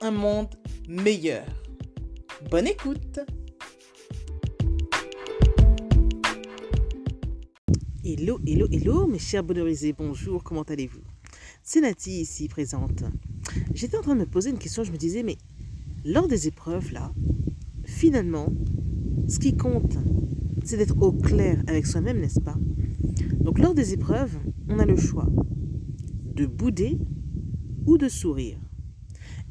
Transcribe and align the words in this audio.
un 0.00 0.10
monde 0.10 0.54
meilleur. 0.88 1.44
Bonne 2.50 2.66
écoute 2.66 3.20
Hello, 8.04 8.38
hello, 8.46 8.66
hello, 8.70 9.06
mes 9.06 9.18
chers 9.18 9.42
bonheurisés, 9.42 9.92
bonjour, 9.92 10.42
comment 10.42 10.62
allez-vous? 10.62 11.02
C'est 11.62 11.80
Nati 11.80 12.22
ici 12.22 12.48
présente. 12.48 13.02
J'étais 13.74 13.96
en 13.96 14.02
train 14.02 14.14
de 14.14 14.20
me 14.20 14.26
poser 14.26 14.50
une 14.50 14.58
question, 14.58 14.84
je 14.84 14.92
me 14.92 14.96
disais, 14.96 15.22
mais 15.22 15.36
lors 16.04 16.28
des 16.28 16.48
épreuves, 16.48 16.92
là, 16.92 17.12
finalement, 17.84 18.52
ce 19.26 19.38
qui 19.38 19.56
compte, 19.56 19.98
c'est 20.64 20.76
d'être 20.76 21.00
au 21.02 21.12
clair 21.12 21.62
avec 21.66 21.86
soi-même, 21.86 22.20
n'est-ce 22.20 22.40
pas? 22.40 22.56
Donc 23.40 23.58
lors 23.58 23.74
des 23.74 23.92
épreuves, 23.92 24.38
on 24.68 24.78
a 24.78 24.86
le 24.86 24.96
choix 24.96 25.28
de 26.34 26.46
bouder 26.46 26.98
ou 27.84 27.98
de 27.98 28.08
sourire. 28.08 28.58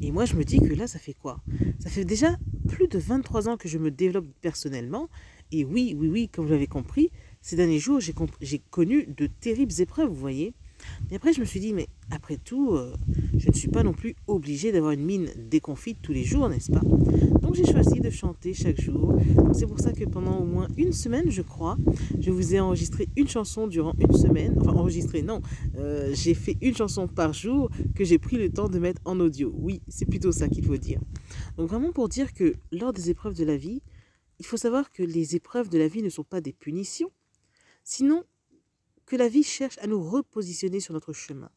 Et 0.02 0.12
moi, 0.12 0.26
je 0.26 0.36
me 0.36 0.44
dis 0.44 0.60
que 0.60 0.74
là, 0.74 0.88
ça 0.88 1.00
fait 1.00 1.14
quoi? 1.14 1.40
Ça 1.80 1.90
fait 1.90 2.06
déjà 2.06 2.38
plus 2.68 2.88
de 2.88 3.00
23 3.00 3.50
ans 3.50 3.58
que 3.58 3.68
je 3.68 3.78
me 3.78 3.92
développe 3.92 4.28
personnellement. 4.42 5.10
Et 5.52 5.66
oui, 5.66 5.96
oui, 5.98 6.08
oui, 6.08 6.30
comme 6.30 6.46
vous 6.46 6.52
l'avez 6.52 6.68
compris, 6.68 7.10
ces 7.42 7.56
derniers 7.56 7.80
jours, 7.80 8.00
j'ai 8.00 8.60
connu 8.70 9.06
de 9.06 9.28
terribles 9.28 9.74
épreuves, 9.80 10.10
vous 10.10 10.16
voyez. 10.16 10.54
Mais 11.10 11.16
après, 11.16 11.34
je 11.34 11.40
me 11.40 11.46
suis 11.46 11.60
dit, 11.60 11.74
mais 11.74 11.88
après 12.12 12.38
tout, 12.38 12.74
euh, 12.74 12.96
je 13.38 13.50
ne 13.50 13.54
suis 13.54 13.70
pas 13.70 13.84
non 13.84 13.94
plus 13.94 14.16
obligée 14.28 14.72
d'avoir 14.72 14.92
une 14.92 15.04
mine 15.04 15.30
déconfite 15.50 16.00
tous 16.02 16.14
les 16.14 16.24
jours, 16.24 16.50
n'est-ce 16.50 16.72
pas? 16.72 16.82
Donc 17.48 17.56
j'ai 17.56 17.64
choisi 17.64 18.02
de 18.02 18.10
chanter 18.10 18.54
chaque 18.54 18.82
jour. 18.82 19.18
C'est 19.54 19.68
pour 19.68 19.80
ça 19.80 19.94
que 19.94 20.04
pendant 20.04 20.38
au 20.38 20.44
moins 20.44 20.68
une 20.76 20.92
semaine, 20.92 21.32
je 21.32 21.42
crois, 21.42 21.78
je 22.20 22.30
vous 22.30 22.54
ai 22.54 22.60
enregistré 22.60 23.08
une 23.16 23.30
chanson 23.30 23.68
durant 23.68 23.94
une 24.00 24.14
semaine. 24.14 24.58
Enfin, 24.60 24.74
enregistré, 24.74 25.22
non. 25.22 25.42
Euh, 25.78 26.12
j'ai 26.14 26.34
fait 26.34 26.58
une 26.60 26.76
chanson 26.76 27.08
par 27.08 27.32
jour 27.32 27.70
que 27.96 28.04
j'ai 28.04 28.18
pris 28.18 28.36
le 28.36 28.52
temps 28.52 28.68
de 28.68 28.80
mettre 28.80 29.02
en 29.06 29.18
audio. 29.22 29.54
Oui, 29.56 29.82
c'est 29.88 30.06
plutôt 30.06 30.34
ça 30.34 30.50
qu'il 30.50 30.66
faut 30.66 30.76
dire. 30.76 31.00
Donc 31.56 31.70
vraiment 31.70 31.94
pour 31.94 32.10
dire 32.10 32.34
que 32.34 32.54
lors 32.74 32.92
des 32.92 33.12
épreuves 33.12 33.36
de 33.36 33.46
la 33.46 33.56
vie, 33.56 33.82
il 34.40 34.46
faut 34.46 34.58
savoir 34.58 34.92
que 34.92 35.02
les 35.02 35.38
épreuves 35.38 35.70
de 35.70 35.78
la 35.78 35.88
vie 35.88 36.04
ne 36.04 36.10
sont 36.10 36.26
pas 36.26 36.42
des 36.42 36.52
punitions. 36.52 37.14
Sinon, 37.86 38.26
que 39.06 39.16
la 39.16 39.30
vie 39.30 39.44
cherche 39.44 39.78
à 39.78 39.88
nous 39.88 40.04
repositionner 40.04 40.82
sur 40.82 40.94
notre 40.94 41.14
chemin. 41.14 41.50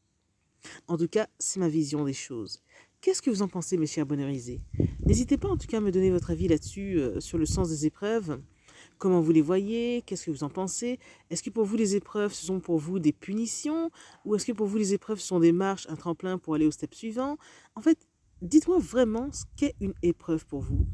En 0.87 0.97
tout 0.97 1.09
cas, 1.09 1.27
c'est 1.41 1.59
ma 1.59 1.69
vision 1.69 2.05
des 2.05 2.13
choses. 2.13 2.63
Qu'est-ce 3.01 3.23
que 3.23 3.31
vous 3.31 3.41
en 3.41 3.49
pensez, 3.49 3.79
mes 3.79 3.87
chers 3.87 4.05
bonheurisés? 4.05 4.61
N'hésitez 5.07 5.39
pas 5.39 5.49
en 5.49 5.57
tout 5.57 5.67
cas 5.67 5.79
à 5.79 5.81
me 5.81 5.91
donner 5.91 6.11
votre 6.11 6.33
avis 6.33 6.49
là-dessus, 6.49 6.99
euh, 6.99 7.19
sur 7.19 7.39
le 7.39 7.47
sens 7.47 7.71
des 7.71 7.87
épreuves. 7.87 8.43
Comment 8.99 9.23
vous 9.23 9.33
les 9.33 9.41
voyez? 9.41 10.03
Qu'est-ce 10.03 10.27
que 10.27 10.31
vous 10.31 10.45
en 10.45 10.51
pensez? 10.51 10.99
Est-ce 11.31 11.43
que 11.43 11.49
pour 11.49 11.65
vous 11.65 11.77
les 11.77 11.97
épreuves, 11.97 12.35
ce 12.35 12.45
sont 12.45 12.61
pour 12.61 12.77
vous 12.77 12.99
des 12.99 13.13
punitions? 13.13 13.91
Ou 14.27 14.35
est-ce 14.35 14.45
que 14.45 14.53
pour 14.53 14.67
vous 14.67 14.77
les 14.77 14.93
épreuves 14.93 15.19
sont 15.19 15.41
des 15.41 15.51
marches, 15.51 15.87
un 15.89 15.97
tremplin 15.97 16.37
pour 16.37 16.55
aller 16.57 16.67
au 16.67 16.71
step 16.71 16.95
suivant? 16.95 17.39
En 17.75 17.81
fait, 17.81 18.07
dites-moi 18.43 18.79
vraiment 18.79 19.33
ce 19.33 19.45
qu'est 19.57 19.77
une 19.81 19.95
épreuve 20.03 20.45
pour 20.45 20.61
vous. 20.61 20.87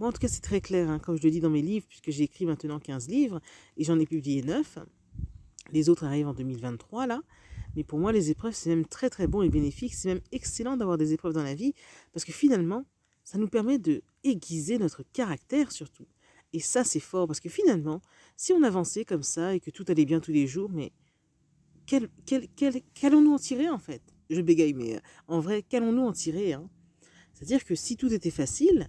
Moi, 0.00 0.08
en 0.08 0.12
tout 0.12 0.18
cas, 0.18 0.28
c'est 0.28 0.42
très 0.42 0.60
clair, 0.60 0.90
hein, 0.90 0.98
comme 0.98 1.16
je 1.16 1.22
le 1.22 1.30
dis 1.30 1.38
dans 1.38 1.50
mes 1.50 1.62
livres, 1.62 1.86
puisque 1.88 2.10
j'ai 2.10 2.24
écrit 2.24 2.44
maintenant 2.44 2.80
15 2.80 3.06
livres 3.06 3.40
et 3.76 3.84
j'en 3.84 4.00
ai 4.00 4.06
publié 4.06 4.42
9. 4.42 4.78
Les 5.70 5.88
autres 5.88 6.06
arrivent 6.06 6.26
en 6.26 6.34
2023 6.34 7.06
là. 7.06 7.20
Mais 7.76 7.84
pour 7.84 7.98
moi, 7.98 8.10
les 8.10 8.30
épreuves, 8.30 8.54
c'est 8.54 8.70
même 8.70 8.86
très 8.86 9.10
très 9.10 9.26
bon 9.26 9.42
et 9.42 9.50
bénéfique. 9.50 9.94
C'est 9.94 10.08
même 10.08 10.22
excellent 10.32 10.76
d'avoir 10.76 10.96
des 10.96 11.12
épreuves 11.12 11.34
dans 11.34 11.42
la 11.42 11.54
vie 11.54 11.74
parce 12.12 12.24
que 12.24 12.32
finalement, 12.32 12.86
ça 13.22 13.38
nous 13.38 13.48
permet 13.48 13.78
de 13.78 14.02
aiguiser 14.24 14.78
notre 14.78 15.02
caractère 15.12 15.70
surtout. 15.70 16.06
Et 16.52 16.60
ça, 16.60 16.84
c'est 16.84 17.00
fort 17.00 17.26
parce 17.26 17.40
que 17.40 17.50
finalement, 17.50 18.00
si 18.36 18.52
on 18.52 18.62
avançait 18.62 19.04
comme 19.04 19.22
ça 19.22 19.54
et 19.54 19.60
que 19.60 19.70
tout 19.70 19.84
allait 19.88 20.06
bien 20.06 20.20
tous 20.20 20.32
les 20.32 20.46
jours, 20.46 20.70
mais 20.70 20.92
qu'allons-nous 21.86 23.32
en 23.32 23.38
tirer 23.38 23.68
en 23.68 23.78
fait? 23.78 24.02
Je 24.30 24.40
bégaye, 24.40 24.72
mais 24.72 24.96
euh, 24.96 25.00
en 25.28 25.40
vrai, 25.40 25.62
qu'allons-nous 25.62 26.02
en 26.02 26.12
tirer 26.12 26.54
hein? 26.54 26.68
C'est-à-dire 27.34 27.64
que 27.64 27.74
si 27.74 27.96
tout 27.96 28.12
était 28.12 28.30
facile, 28.30 28.88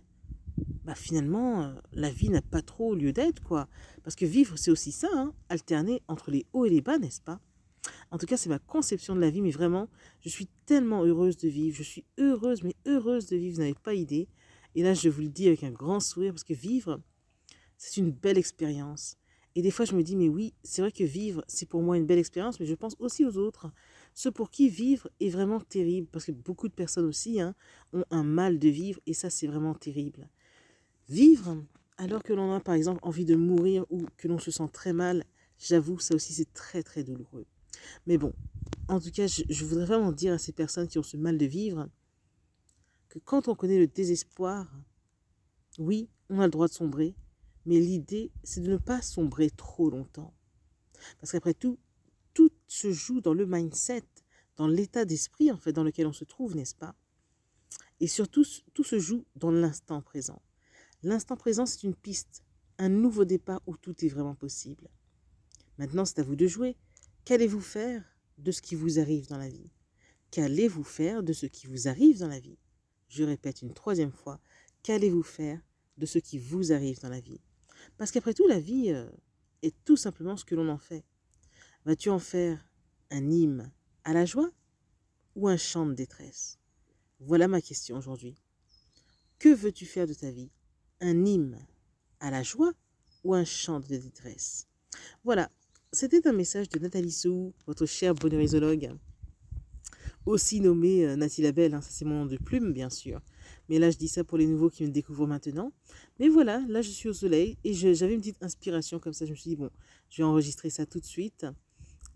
bah 0.85 0.95
finalement, 0.95 1.63
euh, 1.63 1.73
la 1.91 2.09
vie 2.09 2.29
n'a 2.29 2.41
pas 2.41 2.61
trop 2.61 2.95
lieu 2.95 3.11
d'être, 3.11 3.43
quoi. 3.43 3.67
Parce 4.03 4.15
que 4.15 4.25
vivre, 4.25 4.57
c'est 4.57 4.71
aussi 4.71 4.93
ça, 4.93 5.09
hein, 5.13 5.33
alterner 5.49 6.01
entre 6.07 6.31
les 6.31 6.45
hauts 6.53 6.65
et 6.65 6.69
les 6.69 6.81
bas, 6.81 6.97
n'est-ce 6.97 7.21
pas? 7.21 7.41
En 8.11 8.17
tout 8.17 8.25
cas, 8.25 8.37
c'est 8.37 8.49
ma 8.49 8.59
conception 8.59 9.15
de 9.15 9.21
la 9.21 9.29
vie, 9.29 9.41
mais 9.41 9.51
vraiment, 9.51 9.89
je 10.21 10.29
suis 10.29 10.47
tellement 10.65 11.03
heureuse 11.03 11.37
de 11.37 11.49
vivre. 11.49 11.75
Je 11.75 11.83
suis 11.83 12.05
heureuse, 12.17 12.63
mais 12.63 12.75
heureuse 12.85 13.27
de 13.27 13.37
vivre, 13.37 13.55
vous 13.55 13.61
n'avez 13.61 13.75
pas 13.75 13.93
idée. 13.93 14.27
Et 14.75 14.83
là, 14.83 14.93
je 14.93 15.09
vous 15.09 15.21
le 15.21 15.29
dis 15.29 15.47
avec 15.47 15.63
un 15.63 15.71
grand 15.71 15.99
sourire, 15.99 16.33
parce 16.33 16.43
que 16.43 16.53
vivre, 16.53 17.01
c'est 17.77 17.97
une 17.97 18.11
belle 18.11 18.37
expérience. 18.37 19.17
Et 19.55 19.61
des 19.61 19.71
fois, 19.71 19.85
je 19.85 19.95
me 19.95 20.03
dis, 20.03 20.15
mais 20.15 20.29
oui, 20.29 20.53
c'est 20.63 20.81
vrai 20.81 20.91
que 20.91 21.03
vivre, 21.03 21.43
c'est 21.47 21.67
pour 21.67 21.81
moi 21.81 21.97
une 21.97 22.05
belle 22.05 22.19
expérience, 22.19 22.59
mais 22.59 22.65
je 22.65 22.75
pense 22.75 22.95
aussi 22.99 23.25
aux 23.25 23.37
autres. 23.37 23.71
Ceux 24.13 24.31
pour 24.31 24.51
qui 24.51 24.69
vivre 24.69 25.09
est 25.19 25.29
vraiment 25.29 25.59
terrible, 25.59 26.07
parce 26.11 26.25
que 26.25 26.31
beaucoup 26.31 26.67
de 26.67 26.73
personnes 26.73 27.05
aussi 27.05 27.41
hein, 27.41 27.55
ont 27.91 28.03
un 28.11 28.23
mal 28.23 28.59
de 28.59 28.69
vivre, 28.69 28.99
et 29.05 29.13
ça, 29.13 29.29
c'est 29.29 29.47
vraiment 29.47 29.73
terrible. 29.73 30.29
Vivre 31.09 31.57
alors 31.97 32.21
que 32.21 32.33
l'on 32.33 32.53
a 32.53 32.59
par 32.59 32.75
exemple 32.75 32.99
envie 33.01 33.25
de 33.25 33.35
mourir 33.35 33.85
ou 33.89 34.05
que 34.17 34.27
l'on 34.27 34.39
se 34.39 34.51
sent 34.51 34.69
très 34.71 34.93
mal, 34.93 35.23
j'avoue, 35.57 35.99
ça 35.99 36.15
aussi 36.15 36.33
c'est 36.33 36.53
très 36.53 36.83
très 36.83 37.03
douloureux. 37.03 37.45
Mais 38.05 38.17
bon, 38.17 38.33
en 38.87 38.99
tout 38.99 39.11
cas, 39.11 39.27
je, 39.27 39.65
voudrais 39.65 39.85
vraiment 39.85 40.11
dire 40.11 40.33
à 40.33 40.37
ces 40.37 40.51
personnes 40.51 40.87
qui 40.87 40.97
ont 40.99 41.03
ce 41.03 41.17
mal 41.17 41.37
de 41.37 41.45
vivre 41.45 41.89
que 43.09 43.19
quand 43.19 43.47
on 43.47 43.55
connaît 43.55 43.79
le 43.79 43.87
désespoir, 43.87 44.71
oui, 45.79 46.09
on 46.29 46.39
a 46.39 46.45
le 46.45 46.51
droit 46.51 46.67
de 46.67 46.73
sombrer, 46.73 47.15
mais 47.65 47.79
l'idée, 47.79 48.31
c'est 48.43 48.61
de 48.61 48.71
ne 48.71 48.77
pas 48.77 49.01
sombrer 49.01 49.49
trop 49.49 49.89
longtemps. 49.89 50.33
Parce 51.19 51.31
qu'après 51.31 51.53
tout, 51.53 51.77
tout 52.33 52.51
se 52.67 52.91
joue 52.91 53.21
dans 53.21 53.33
le 53.33 53.45
mindset, 53.45 54.03
dans 54.55 54.67
l'état 54.67 55.05
d'esprit 55.05 55.51
en 55.51 55.57
fait 55.57 55.73
dans 55.73 55.83
lequel 55.83 56.07
on 56.07 56.13
se 56.13 56.25
trouve, 56.25 56.55
n'est-ce 56.55 56.75
pas? 56.75 56.95
Et 57.99 58.07
surtout, 58.07 58.45
tout 58.73 58.83
se 58.83 58.99
joue 58.99 59.25
dans 59.35 59.51
l'instant 59.51 60.01
présent. 60.01 60.41
L'instant 61.03 61.35
présent, 61.35 61.65
c'est 61.65 61.83
une 61.83 61.95
piste, 61.95 62.43
un 62.77 62.89
nouveau 62.89 63.25
départ 63.25 63.61
où 63.65 63.77
tout 63.77 64.05
est 64.05 64.09
vraiment 64.09 64.35
possible. 64.35 64.89
Maintenant, 65.77 66.05
c'est 66.05 66.19
à 66.19 66.23
vous 66.23 66.35
de 66.35 66.47
jouer. 66.47 66.75
Qu'allez-vous 67.27 67.59
faire 67.59 68.05
de 68.37 68.53
ce 68.53 68.61
qui 68.61 68.73
vous 68.73 68.99
arrive 68.99 69.27
dans 69.27 69.37
la 69.37 69.49
vie? 69.49 69.69
Qu'allez-vous 70.31 70.85
faire 70.85 71.23
de 71.23 71.33
ce 71.33 71.45
qui 71.45 71.67
vous 71.67 71.89
arrive 71.89 72.19
dans 72.19 72.29
la 72.29 72.39
vie? 72.39 72.57
Je 73.09 73.25
répète 73.25 73.61
une 73.61 73.73
troisième 73.73 74.13
fois, 74.13 74.39
qu'allez-vous 74.81 75.23
faire 75.23 75.59
de 75.97 76.05
ce 76.05 76.19
qui 76.19 76.39
vous 76.39 76.71
arrive 76.71 77.01
dans 77.01 77.09
la 77.09 77.19
vie? 77.19 77.41
Parce 77.97 78.11
qu'après 78.11 78.33
tout, 78.33 78.47
la 78.47 78.61
vie 78.61 78.93
euh, 78.93 79.09
est 79.61 79.75
tout 79.83 79.97
simplement 79.97 80.37
ce 80.37 80.45
que 80.45 80.55
l'on 80.55 80.69
en 80.69 80.77
fait. 80.77 81.03
Vas-tu 81.83 82.09
en 82.09 82.19
faire 82.19 82.65
un 83.11 83.29
hymne 83.29 83.73
à 84.05 84.13
la 84.13 84.23
joie 84.23 84.49
ou 85.35 85.49
un 85.49 85.57
chant 85.57 85.85
de 85.85 85.95
détresse? 85.95 86.59
Voilà 87.19 87.49
ma 87.49 87.59
question 87.59 87.97
aujourd'hui. 87.97 88.37
Que 89.37 89.53
veux-tu 89.53 89.85
faire 89.85 90.07
de 90.07 90.13
ta 90.13 90.31
vie? 90.31 90.53
Un 91.01 91.25
hymne 91.25 91.67
à 92.21 92.31
la 92.31 92.41
joie 92.41 92.71
ou 93.25 93.33
un 93.33 93.43
chant 93.43 93.81
de 93.81 93.97
détresse? 93.97 94.69
Voilà, 95.25 95.51
c'était 95.91 96.27
un 96.27 96.33
message 96.33 96.69
de 96.69 96.79
Nathalie 96.79 97.11
Sou, 97.11 97.53
votre 97.65 97.85
chère 97.85 98.13
bonheurisologue, 98.13 98.91
aussi 100.25 100.59
nommée 100.59 101.05
euh, 101.05 101.15
Nathalie 101.15 101.43
Labelle, 101.43 101.73
hein, 101.73 101.81
ça 101.81 101.89
c'est 101.91 102.05
mon 102.05 102.19
nom 102.19 102.25
de 102.25 102.37
plume 102.37 102.73
bien 102.73 102.89
sûr. 102.89 103.21
Mais 103.69 103.79
là 103.79 103.89
je 103.89 103.97
dis 103.97 104.09
ça 104.09 104.23
pour 104.23 104.37
les 104.37 104.47
nouveaux 104.47 104.69
qui 104.69 104.83
me 104.83 104.89
découvrent 104.89 105.27
maintenant. 105.27 105.71
Mais 106.19 106.27
voilà, 106.27 106.59
là 106.67 106.81
je 106.81 106.89
suis 106.89 107.07
au 107.07 107.13
soleil 107.13 107.57
et 107.63 107.73
j'avais 107.73 108.13
une 108.13 108.19
petite 108.19 108.43
inspiration 108.43 108.99
comme 108.99 109.13
ça, 109.13 109.25
je 109.25 109.31
me 109.31 109.35
suis 109.35 109.51
dit 109.51 109.55
bon, 109.55 109.69
je 110.09 110.17
vais 110.17 110.23
enregistrer 110.23 110.69
ça 110.69 110.85
tout 110.85 110.99
de 110.99 111.05
suite 111.05 111.45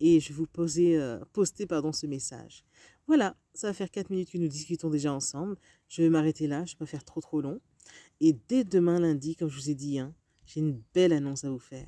et 0.02 0.20
je 0.20 0.30
vais 0.30 0.36
vous 0.36 0.48
poser, 0.48 0.98
euh, 0.98 1.20
poster 1.32 1.66
pardon, 1.66 1.94
ce 1.94 2.08
message. 2.08 2.66
Voilà, 3.08 3.38
ça 3.54 3.68
va 3.68 3.74
faire 3.74 3.90
4 3.90 4.10
minutes 4.10 4.32
que 4.32 4.38
nous 4.38 4.48
discutons 4.48 4.90
déjà 4.90 5.14
ensemble. 5.14 5.56
Je 5.88 6.02
vais 6.02 6.10
m'arrêter 6.10 6.48
là, 6.48 6.66
je 6.66 6.74
ne 6.74 6.76
vais 6.76 6.80
pas 6.80 6.86
faire 6.86 7.04
trop 7.04 7.22
trop 7.22 7.42
long. 7.42 7.62
Et 8.20 8.34
dès 8.48 8.64
demain 8.64 9.00
lundi, 9.00 9.36
comme 9.36 9.50
je 9.50 9.56
vous 9.56 9.70
ai 9.70 9.76
dit, 9.76 10.00
hein, 10.00 10.14
j'ai 10.46 10.60
une 10.60 10.82
belle 10.94 11.14
annonce 11.14 11.44
à 11.44 11.50
vous 11.50 11.60
faire. 11.60 11.88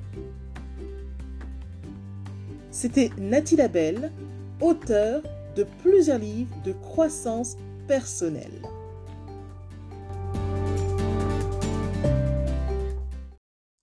C'était 2.73 3.09
Nathalie 3.17 3.57
Labelle, 3.57 4.13
auteure 4.61 5.21
de 5.57 5.65
plusieurs 5.81 6.19
livres 6.19 6.55
de 6.63 6.71
croissance 6.71 7.57
personnelle. 7.85 8.61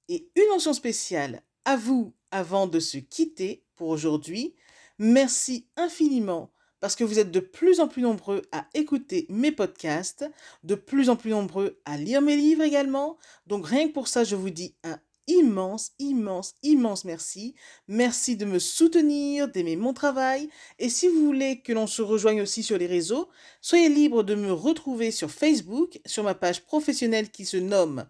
Et 0.09 0.31
une 0.35 0.49
mention 0.49 0.73
spéciale 0.73 1.43
à 1.67 1.77
vous 1.77 2.15
avant 2.31 2.67
de 2.67 2.81
se 2.81 2.97
quitter 2.97 3.63
pour 3.77 3.89
aujourd'hui. 3.89 4.55
Merci 4.99 5.69
infiniment 5.77 6.51
parce 6.81 6.97
que 6.97 7.05
vous 7.05 7.19
êtes 7.19 7.31
de 7.31 7.41
plus 7.41 7.81
en 7.81 7.89
plus 7.89 8.03
nombreux 8.03 8.43
à 8.53 8.67
écouter 8.73 9.27
mes 9.29 9.53
podcasts, 9.53 10.25
de 10.63 10.75
plus 10.75 11.11
en 11.11 11.17
plus 11.17 11.33
nombreux 11.33 11.79
à 11.85 11.99
lire 11.99 12.23
mes 12.23 12.37
livres 12.37 12.63
également. 12.63 13.19
Donc 13.47 13.67
rien 13.67 13.89
que 13.89 13.93
pour 13.93 14.09
ça, 14.09 14.25
je 14.25 14.35
vous 14.35 14.51
dis 14.51 14.75
un 14.83 14.99
immense, 15.29 15.93
immense, 15.99 16.55
immense 16.63 17.05
merci. 17.05 17.55
Merci 17.87 18.37
de 18.37 18.45
me 18.45 18.59
soutenir, 18.59 19.49
d'aimer 19.49 19.77
mon 19.77 19.93
travail. 19.93 20.49
Et 20.79 20.89
si 20.89 21.07
vous 21.07 21.25
voulez 21.25 21.61
que 21.61 21.73
l'on 21.73 21.87
se 21.87 22.03
rejoigne 22.03 22.43
aussi 22.43 22.63
sur 22.63 22.79
les 22.79 22.87
réseaux, 22.87 23.29
soyez 23.61 23.89
libre 23.89 24.25
de 24.25 24.35
me 24.35 24.53
retrouver 24.53 25.11
sur 25.13 25.31
Facebook, 25.31 26.01
sur 26.05 26.25
ma 26.25 26.35
page 26.35 26.65
professionnelle 26.65 27.31
qui 27.31 27.45
se 27.45 27.57
nomme 27.57 28.07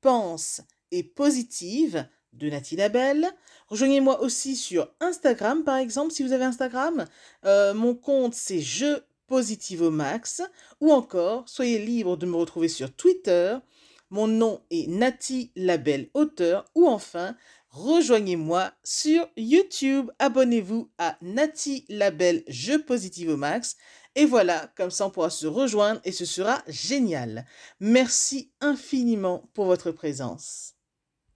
Pense 0.00 0.62
et 0.90 1.04
Positive 1.04 2.08
de 2.32 2.50
Nathalie 2.50 2.76
Labelle. 2.76 3.28
Rejoignez-moi 3.68 4.20
aussi 4.20 4.56
sur 4.56 4.88
Instagram, 5.00 5.64
par 5.64 5.76
exemple, 5.76 6.12
si 6.12 6.22
vous 6.22 6.32
avez 6.32 6.44
Instagram. 6.44 7.06
Euh, 7.44 7.74
mon 7.74 7.94
compte, 7.94 8.34
c'est 8.34 8.60
Je 8.60 9.00
Positive 9.26 9.80
au 9.80 9.90
Max. 9.90 10.42
Ou 10.80 10.92
encore, 10.92 11.48
soyez 11.48 11.78
libre 11.78 12.18
de 12.18 12.26
me 12.26 12.36
retrouver 12.36 12.68
sur 12.68 12.94
Twitter. 12.94 13.56
Mon 14.12 14.26
nom 14.26 14.60
est 14.70 14.90
Nati 14.90 15.52
Labelle 15.56 16.10
Auteur. 16.12 16.66
Ou 16.74 16.86
enfin, 16.86 17.34
rejoignez-moi 17.70 18.70
sur 18.84 19.26
YouTube. 19.38 20.10
Abonnez-vous 20.18 20.90
à 20.98 21.16
Nati 21.22 21.86
Labelle 21.88 22.44
Je 22.46 22.76
Positive 22.76 23.30
au 23.30 23.38
Max. 23.38 23.78
Et 24.14 24.26
voilà, 24.26 24.70
comme 24.76 24.90
ça 24.90 25.06
on 25.06 25.10
pourra 25.10 25.30
se 25.30 25.46
rejoindre 25.46 26.02
et 26.04 26.12
ce 26.12 26.26
sera 26.26 26.62
génial. 26.68 27.46
Merci 27.80 28.52
infiniment 28.60 29.48
pour 29.54 29.64
votre 29.64 29.92
présence. 29.92 30.71